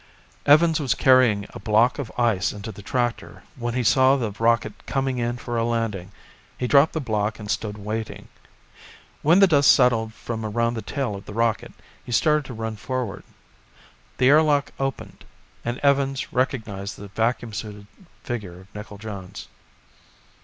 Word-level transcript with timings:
Evans 0.47 0.79
was 0.79 0.95
carrying 0.95 1.45
a 1.51 1.59
block 1.59 1.99
of 1.99 2.11
ice 2.17 2.51
into 2.53 2.71
the 2.71 2.81
tractor 2.81 3.43
when 3.55 3.75
he 3.75 3.83
saw 3.83 4.15
the 4.15 4.31
rocket 4.39 4.73
coming 4.87 5.19
in 5.19 5.37
for 5.37 5.57
a 5.59 5.63
landing. 5.63 6.11
He 6.57 6.65
dropped 6.65 6.93
the 6.93 6.99
block 6.99 7.37
and 7.37 7.51
stood 7.51 7.77
waiting. 7.77 8.27
When 9.21 9.39
the 9.41 9.45
dust 9.45 9.71
settled 9.71 10.15
from 10.15 10.43
around 10.43 10.73
the 10.73 10.81
tail 10.81 11.13
of 11.15 11.27
the 11.27 11.35
rocket, 11.35 11.71
he 12.03 12.11
started 12.11 12.45
to 12.45 12.53
run 12.55 12.77
forward. 12.77 13.23
The 14.17 14.29
air 14.29 14.41
lock 14.41 14.71
opened, 14.79 15.23
and 15.63 15.77
Evans 15.83 16.33
recognized 16.33 16.95
the 16.97 17.09
vacuum 17.09 17.53
suited 17.53 17.85
figure 18.23 18.61
of 18.61 18.73
Nickel 18.73 18.97
Jones. 18.97 19.49